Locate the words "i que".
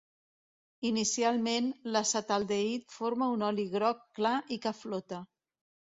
4.59-4.77